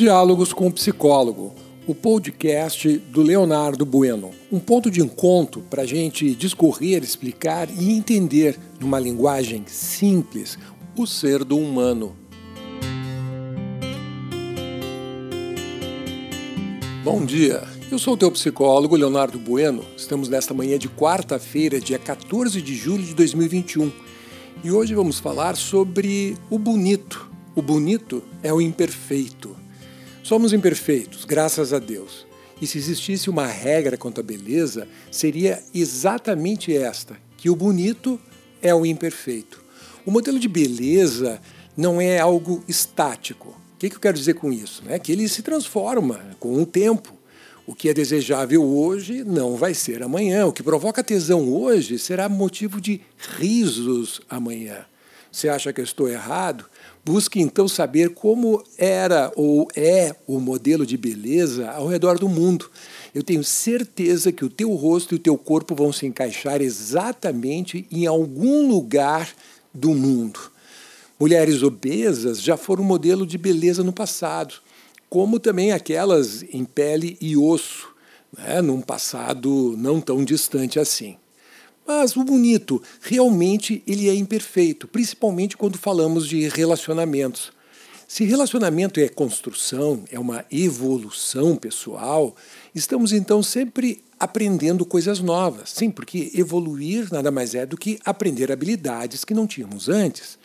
Diálogos 0.00 0.54
com 0.54 0.66
o 0.66 0.72
Psicólogo, 0.72 1.54
o 1.86 1.94
podcast 1.94 2.88
do 3.12 3.20
Leonardo 3.20 3.84
Bueno. 3.84 4.30
Um 4.50 4.58
ponto 4.58 4.90
de 4.90 5.02
encontro 5.02 5.60
para 5.68 5.82
a 5.82 5.86
gente 5.86 6.34
discorrer, 6.34 7.04
explicar 7.04 7.68
e 7.68 7.92
entender, 7.92 8.58
numa 8.80 8.98
linguagem 8.98 9.62
simples, 9.66 10.58
o 10.96 11.06
ser 11.06 11.44
do 11.44 11.58
humano. 11.58 12.16
Bom 17.04 17.22
dia, 17.26 17.62
eu 17.92 17.98
sou 17.98 18.14
o 18.14 18.16
teu 18.16 18.30
psicólogo 18.30 18.96
Leonardo 18.96 19.38
Bueno. 19.38 19.84
Estamos 19.98 20.30
nesta 20.30 20.54
manhã 20.54 20.78
de 20.78 20.88
quarta-feira, 20.88 21.78
dia 21.78 21.98
14 21.98 22.62
de 22.62 22.74
julho 22.74 23.04
de 23.04 23.14
2021. 23.14 23.92
E 24.64 24.70
hoje 24.70 24.94
vamos 24.94 25.18
falar 25.18 25.56
sobre 25.56 26.38
o 26.48 26.58
bonito. 26.58 27.30
O 27.54 27.60
bonito 27.60 28.22
é 28.42 28.50
o 28.50 28.62
imperfeito. 28.62 29.59
Somos 30.22 30.52
imperfeitos, 30.52 31.24
graças 31.24 31.72
a 31.72 31.78
Deus. 31.78 32.26
E 32.60 32.66
se 32.66 32.76
existisse 32.76 33.30
uma 33.30 33.46
regra 33.46 33.96
quanto 33.96 34.20
à 34.20 34.22
beleza, 34.22 34.86
seria 35.10 35.62
exatamente 35.74 36.76
esta: 36.76 37.16
que 37.36 37.48
o 37.48 37.56
bonito 37.56 38.20
é 38.60 38.74
o 38.74 38.84
imperfeito. 38.84 39.64
O 40.04 40.10
modelo 40.10 40.38
de 40.38 40.48
beleza 40.48 41.40
não 41.76 42.00
é 42.00 42.18
algo 42.18 42.62
estático. 42.68 43.48
O 43.74 43.78
que, 43.78 43.86
eu 43.86 44.00
quero 44.00 44.18
dizer 44.18 44.34
com 44.34 44.52
isso? 44.52 44.82
É 44.88 44.98
que 44.98 45.10
ele 45.10 45.26
se 45.26 45.42
transforma 45.42 46.20
com 46.38 46.60
o 46.60 46.66
tempo. 46.66 47.14
O 47.66 47.74
que 47.74 47.88
é 47.88 47.94
desejável 47.94 48.62
hoje 48.62 49.24
não 49.24 49.56
vai 49.56 49.72
ser 49.72 50.02
amanhã. 50.02 50.46
O 50.46 50.52
que 50.52 50.62
provoca 50.62 51.02
tesão 51.02 51.48
hoje 51.48 51.98
será 51.98 52.28
motivo 52.28 52.80
de 52.80 53.00
risos 53.38 54.20
amanhã. 54.28 54.84
Você 55.30 55.48
acha 55.48 55.72
que 55.72 55.80
eu 55.80 55.84
estou 55.84 56.08
errado? 56.08 56.64
Busque 57.04 57.40
então 57.40 57.68
saber 57.68 58.10
como 58.10 58.62
era 58.76 59.32
ou 59.36 59.68
é 59.76 60.14
o 60.26 60.40
modelo 60.40 60.84
de 60.84 60.96
beleza 60.96 61.70
ao 61.70 61.86
redor 61.86 62.18
do 62.18 62.28
mundo. 62.28 62.70
Eu 63.14 63.22
tenho 63.22 63.44
certeza 63.44 64.32
que 64.32 64.44
o 64.44 64.50
teu 64.50 64.72
rosto 64.74 65.14
e 65.14 65.16
o 65.16 65.20
teu 65.20 65.38
corpo 65.38 65.74
vão 65.74 65.92
se 65.92 66.04
encaixar 66.06 66.60
exatamente 66.60 67.86
em 67.90 68.06
algum 68.06 68.68
lugar 68.68 69.32
do 69.72 69.94
mundo. 69.94 70.40
Mulheres 71.18 71.62
obesas 71.62 72.42
já 72.42 72.56
foram 72.56 72.82
modelo 72.82 73.26
de 73.26 73.38
beleza 73.38 73.84
no 73.84 73.92
passado, 73.92 74.54
como 75.08 75.38
também 75.38 75.70
aquelas 75.70 76.42
em 76.42 76.64
pele 76.64 77.16
e 77.20 77.36
osso, 77.36 77.88
né, 78.36 78.60
num 78.62 78.80
passado 78.80 79.74
não 79.76 80.00
tão 80.00 80.24
distante 80.24 80.78
assim. 80.78 81.19
Mas 81.92 82.16
o 82.16 82.22
bonito, 82.22 82.80
realmente, 83.00 83.82
ele 83.84 84.08
é 84.08 84.14
imperfeito, 84.14 84.86
principalmente 84.86 85.56
quando 85.56 85.76
falamos 85.76 86.24
de 86.24 86.46
relacionamentos. 86.46 87.52
Se 88.06 88.22
relacionamento 88.22 89.00
é 89.00 89.08
construção, 89.08 90.04
é 90.08 90.16
uma 90.16 90.44
evolução 90.52 91.56
pessoal, 91.56 92.36
estamos 92.72 93.12
então 93.12 93.42
sempre 93.42 94.04
aprendendo 94.20 94.86
coisas 94.86 95.18
novas. 95.18 95.70
Sim, 95.70 95.90
porque 95.90 96.30
evoluir 96.32 97.08
nada 97.10 97.32
mais 97.32 97.56
é 97.56 97.66
do 97.66 97.76
que 97.76 97.98
aprender 98.04 98.52
habilidades 98.52 99.24
que 99.24 99.34
não 99.34 99.44
tínhamos 99.44 99.88
antes. 99.88 100.38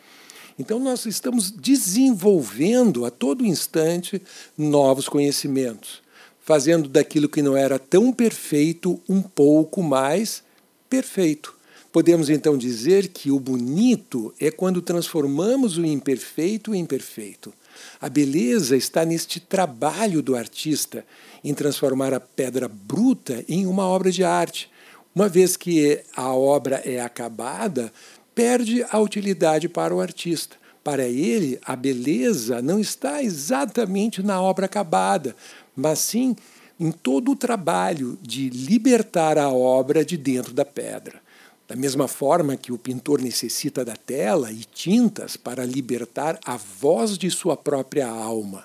Então, 0.58 0.80
nós 0.80 1.06
estamos 1.06 1.52
desenvolvendo 1.52 3.04
a 3.04 3.10
todo 3.10 3.46
instante 3.46 4.20
novos 4.58 5.08
conhecimentos, 5.08 6.02
fazendo 6.40 6.88
daquilo 6.88 7.28
que 7.28 7.40
não 7.40 7.56
era 7.56 7.78
tão 7.78 8.12
perfeito 8.12 9.00
um 9.08 9.22
pouco 9.22 9.80
mais 9.80 10.44
perfeito. 10.88 11.54
Podemos 11.92 12.28
então 12.28 12.58
dizer 12.58 13.08
que 13.08 13.30
o 13.30 13.40
bonito 13.40 14.34
é 14.38 14.50
quando 14.50 14.82
transformamos 14.82 15.78
o 15.78 15.86
imperfeito 15.86 16.74
em 16.74 16.84
perfeito. 16.84 17.54
A 18.00 18.08
beleza 18.08 18.76
está 18.76 19.04
neste 19.04 19.40
trabalho 19.40 20.22
do 20.22 20.36
artista 20.36 21.04
em 21.42 21.54
transformar 21.54 22.12
a 22.12 22.20
pedra 22.20 22.68
bruta 22.68 23.44
em 23.48 23.66
uma 23.66 23.86
obra 23.86 24.10
de 24.10 24.24
arte. 24.24 24.70
Uma 25.14 25.28
vez 25.28 25.56
que 25.56 26.02
a 26.14 26.34
obra 26.34 26.82
é 26.84 27.00
acabada, 27.00 27.92
perde 28.34 28.84
a 28.90 28.98
utilidade 28.98 29.68
para 29.68 29.94
o 29.94 30.00
artista. 30.00 30.56
Para 30.84 31.04
ele, 31.04 31.58
a 31.64 31.74
beleza 31.74 32.60
não 32.60 32.78
está 32.78 33.22
exatamente 33.22 34.22
na 34.22 34.40
obra 34.40 34.66
acabada, 34.66 35.34
mas 35.74 35.98
sim 35.98 36.36
em 36.78 36.90
todo 36.90 37.32
o 37.32 37.36
trabalho 37.36 38.18
de 38.22 38.50
libertar 38.50 39.38
a 39.38 39.50
obra 39.50 40.04
de 40.04 40.16
dentro 40.16 40.52
da 40.52 40.64
pedra. 40.64 41.20
Da 41.66 41.74
mesma 41.74 42.06
forma 42.06 42.56
que 42.56 42.72
o 42.72 42.78
pintor 42.78 43.20
necessita 43.20 43.84
da 43.84 43.96
tela 43.96 44.52
e 44.52 44.64
tintas 44.64 45.36
para 45.36 45.64
libertar 45.64 46.38
a 46.44 46.56
voz 46.56 47.18
de 47.18 47.30
sua 47.30 47.56
própria 47.56 48.06
alma. 48.06 48.64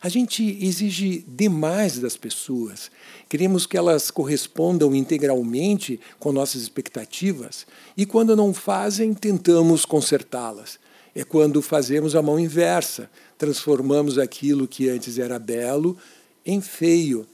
A 0.00 0.08
gente 0.08 0.56
exige 0.60 1.24
demais 1.26 1.98
das 1.98 2.16
pessoas. 2.16 2.90
Queremos 3.28 3.66
que 3.66 3.76
elas 3.76 4.10
correspondam 4.10 4.94
integralmente 4.94 5.98
com 6.20 6.30
nossas 6.30 6.62
expectativas 6.62 7.66
e, 7.96 8.06
quando 8.06 8.36
não 8.36 8.54
fazem, 8.54 9.12
tentamos 9.14 9.84
consertá-las. 9.84 10.78
É 11.14 11.24
quando 11.24 11.62
fazemos 11.62 12.14
a 12.14 12.22
mão 12.22 12.38
inversa, 12.38 13.10
transformamos 13.38 14.18
aquilo 14.18 14.68
que 14.68 14.88
antes 14.88 15.18
era 15.18 15.38
belo 15.38 15.96
em 16.44 16.60
feio 16.60 17.26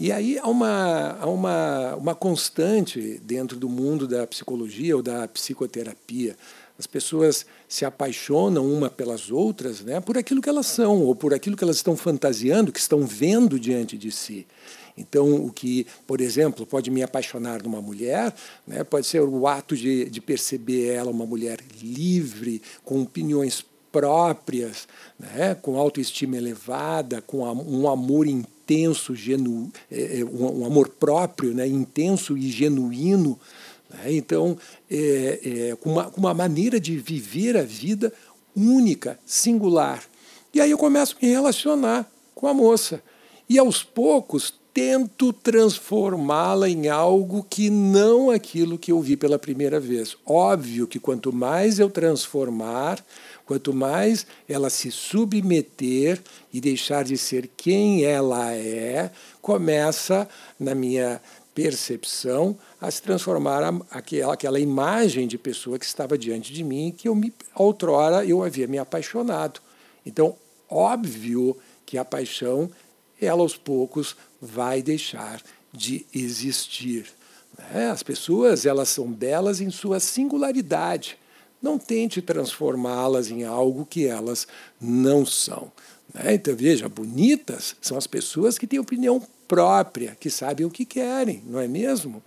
e 0.00 0.12
aí 0.12 0.38
há 0.38 0.46
uma, 0.46 1.16
há 1.20 1.26
uma, 1.26 1.96
uma 1.96 2.14
constante 2.14 3.20
dentro 3.24 3.56
do 3.56 3.68
mundo 3.68 4.06
da 4.06 4.26
psicologia 4.26 4.96
ou 4.96 5.02
da 5.02 5.26
psicoterapia. 5.26 6.36
As 6.78 6.86
pessoas 6.86 7.44
se 7.68 7.84
apaixonam 7.84 8.64
uma 8.64 8.88
pelas 8.88 9.32
outras 9.32 9.80
né, 9.80 10.00
por 10.00 10.16
aquilo 10.16 10.40
que 10.40 10.48
elas 10.48 10.66
são, 10.66 11.02
ou 11.02 11.16
por 11.16 11.34
aquilo 11.34 11.56
que 11.56 11.64
elas 11.64 11.76
estão 11.76 11.96
fantasiando, 11.96 12.70
que 12.70 12.78
estão 12.78 13.04
vendo 13.04 13.58
diante 13.58 13.98
de 13.98 14.12
si. 14.12 14.46
Então, 14.96 15.34
o 15.34 15.52
que, 15.52 15.84
por 16.06 16.20
exemplo, 16.20 16.64
pode 16.64 16.90
me 16.90 17.02
apaixonar 17.02 17.62
numa 17.62 17.80
mulher, 17.80 18.32
né, 18.66 18.84
pode 18.84 19.06
ser 19.06 19.20
o 19.20 19.46
ato 19.48 19.76
de, 19.76 20.08
de 20.08 20.20
perceber 20.20 20.92
ela 20.92 21.10
uma 21.10 21.26
mulher 21.26 21.58
livre, 21.82 22.62
com 22.84 23.02
opiniões 23.02 23.64
próprias, 23.90 24.86
né, 25.18 25.56
com 25.56 25.76
autoestima 25.76 26.36
elevada, 26.36 27.20
com 27.20 27.38
um 27.38 27.88
amor 27.88 28.28
intenso, 28.68 29.14
genu, 29.14 29.72
é, 29.90 30.20
é 30.20 30.24
um, 30.24 30.66
amor 30.66 30.90
próprio, 30.90 31.54
né, 31.54 31.66
intenso 31.66 32.36
e 32.36 32.50
genuíno. 32.50 33.40
Né? 33.88 34.12
Então, 34.12 34.58
é, 34.90 35.70
é, 35.70 35.76
com, 35.76 35.92
uma, 35.92 36.10
com 36.10 36.20
uma 36.20 36.34
maneira 36.34 36.78
de 36.78 36.98
viver 36.98 37.56
a 37.56 37.62
vida 37.62 38.12
única, 38.54 39.18
singular. 39.24 40.04
E 40.52 40.60
aí 40.60 40.70
eu 40.70 40.76
começo 40.76 41.16
a 41.16 41.24
me 41.24 41.32
relacionar 41.32 42.10
com 42.34 42.46
a 42.46 42.52
moça. 42.52 43.02
E 43.48 43.58
aos 43.58 43.82
poucos 43.82 44.52
tento 44.78 45.32
transformá-la 45.32 46.68
em 46.68 46.88
algo 46.88 47.42
que 47.42 47.68
não 47.68 48.30
aquilo 48.30 48.78
que 48.78 48.92
eu 48.92 49.00
vi 49.00 49.16
pela 49.16 49.36
primeira 49.36 49.80
vez. 49.80 50.16
Óbvio 50.24 50.86
que 50.86 51.00
quanto 51.00 51.32
mais 51.32 51.80
eu 51.80 51.90
transformar, 51.90 53.04
quanto 53.44 53.74
mais 53.74 54.24
ela 54.48 54.70
se 54.70 54.92
submeter 54.92 56.22
e 56.52 56.60
deixar 56.60 57.02
de 57.02 57.18
ser 57.18 57.50
quem 57.56 58.04
ela 58.04 58.54
é, 58.54 59.10
começa, 59.42 60.28
na 60.60 60.76
minha 60.76 61.20
percepção, 61.52 62.56
a 62.80 62.88
se 62.88 63.02
transformar 63.02 63.74
aquela, 63.90 64.34
aquela 64.34 64.60
imagem 64.60 65.26
de 65.26 65.36
pessoa 65.36 65.76
que 65.76 65.86
estava 65.86 66.16
diante 66.16 66.52
de 66.52 66.62
mim, 66.62 66.94
que 66.96 67.08
eu 67.08 67.16
me, 67.16 67.34
outrora 67.52 68.24
eu 68.24 68.44
havia 68.44 68.68
me 68.68 68.78
apaixonado. 68.78 69.60
Então, 70.06 70.36
óbvio 70.70 71.56
que 71.84 71.98
a 71.98 72.04
paixão 72.04 72.70
ela 73.20 73.42
aos 73.42 73.56
poucos 73.56 74.16
vai 74.40 74.82
deixar 74.82 75.42
de 75.72 76.06
existir. 76.14 77.06
Né? 77.58 77.90
As 77.90 78.02
pessoas 78.02 78.64
elas 78.64 78.88
são 78.88 79.10
belas 79.10 79.60
em 79.60 79.70
sua 79.70 80.00
singularidade. 80.00 81.18
Não 81.60 81.78
tente 81.78 82.22
transformá-las 82.22 83.30
em 83.30 83.44
algo 83.44 83.84
que 83.84 84.06
elas 84.06 84.46
não 84.80 85.26
são. 85.26 85.72
Né? 86.14 86.34
Então, 86.34 86.54
veja, 86.54 86.88
bonitas 86.88 87.74
são 87.80 87.98
as 87.98 88.06
pessoas 88.06 88.56
que 88.58 88.66
têm 88.66 88.78
opinião 88.78 89.20
própria, 89.46 90.16
que 90.20 90.30
sabem 90.30 90.66
o 90.66 90.70
que 90.70 90.84
querem, 90.84 91.42
não 91.46 91.58
é 91.58 91.66
mesmo? 91.66 92.22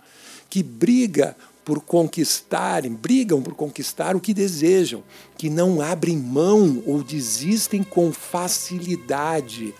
Que 0.50 0.62
briga 0.62 1.36
por 1.64 1.80
conquistarem, 1.80 2.92
brigam 2.92 3.40
por 3.40 3.54
conquistar 3.54 4.16
o 4.16 4.20
que 4.20 4.34
desejam, 4.34 5.02
que 5.38 5.48
não 5.48 5.80
abrem 5.80 6.16
mão 6.16 6.82
ou 6.84 7.02
desistem 7.02 7.84
com 7.84 8.12
facilidade 8.12 9.72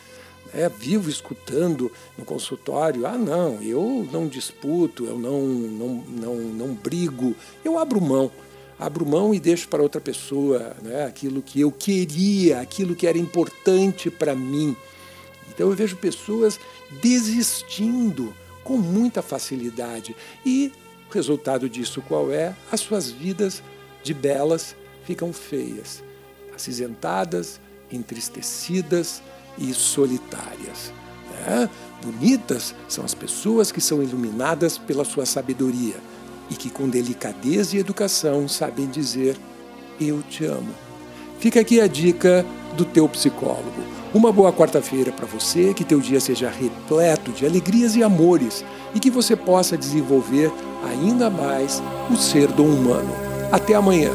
é, 0.54 0.68
vivo 0.68 1.08
escutando 1.08 1.90
no 2.16 2.24
consultório, 2.24 3.06
ah 3.06 3.16
não, 3.16 3.62
eu 3.62 4.06
não 4.12 4.26
disputo, 4.26 5.04
eu 5.04 5.18
não, 5.18 5.40
não, 5.42 5.88
não, 6.08 6.34
não 6.36 6.74
brigo, 6.74 7.34
eu 7.64 7.78
abro 7.78 8.00
mão. 8.00 8.30
Abro 8.78 9.06
mão 9.06 9.32
e 9.32 9.38
deixo 9.38 9.68
para 9.68 9.82
outra 9.82 10.00
pessoa 10.00 10.76
né, 10.82 11.04
aquilo 11.04 11.40
que 11.40 11.60
eu 11.60 11.70
queria, 11.70 12.60
aquilo 12.60 12.96
que 12.96 13.06
era 13.06 13.16
importante 13.16 14.10
para 14.10 14.34
mim. 14.34 14.76
Então 15.48 15.68
eu 15.70 15.76
vejo 15.76 15.96
pessoas 15.96 16.58
desistindo 17.00 18.34
com 18.64 18.76
muita 18.76 19.22
facilidade. 19.22 20.16
E 20.44 20.72
o 21.08 21.14
resultado 21.14 21.68
disso 21.68 22.02
qual 22.02 22.32
é? 22.32 22.56
As 22.70 22.80
suas 22.80 23.10
vidas 23.10 23.62
de 24.02 24.12
belas 24.12 24.74
ficam 25.04 25.32
feias, 25.32 26.02
acinzentadas, 26.54 27.60
entristecidas, 27.90 29.22
e 29.58 29.72
solitárias. 29.72 30.92
Né? 31.30 31.68
Bonitas 32.04 32.74
são 32.88 33.04
as 33.04 33.14
pessoas 33.14 33.70
que 33.70 33.80
são 33.80 34.02
iluminadas 34.02 34.78
pela 34.78 35.04
sua 35.04 35.26
sabedoria 35.26 35.96
e 36.50 36.54
que, 36.54 36.70
com 36.70 36.88
delicadeza 36.88 37.76
e 37.76 37.80
educação, 37.80 38.48
sabem 38.48 38.86
dizer: 38.86 39.36
Eu 40.00 40.22
te 40.22 40.44
amo. 40.44 40.74
Fica 41.38 41.60
aqui 41.60 41.80
a 41.80 41.86
dica 41.86 42.44
do 42.76 42.84
teu 42.84 43.08
psicólogo. 43.08 43.82
Uma 44.14 44.30
boa 44.30 44.52
quarta-feira 44.52 45.10
para 45.10 45.26
você, 45.26 45.72
que 45.72 45.84
teu 45.84 45.98
dia 45.98 46.20
seja 46.20 46.50
repleto 46.50 47.32
de 47.32 47.46
alegrias 47.46 47.96
e 47.96 48.02
amores 48.02 48.64
e 48.94 49.00
que 49.00 49.10
você 49.10 49.34
possa 49.34 49.76
desenvolver 49.76 50.52
ainda 50.84 51.30
mais 51.30 51.82
o 52.10 52.16
ser 52.16 52.48
do 52.48 52.64
humano. 52.64 53.10
Até 53.50 53.74
amanhã. 53.74 54.10